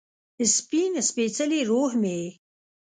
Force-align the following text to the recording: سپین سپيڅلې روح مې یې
سپین 0.55 0.93
سپيڅلې 1.09 1.59
روح 1.71 1.91
مې 2.01 2.13
یې 2.21 2.27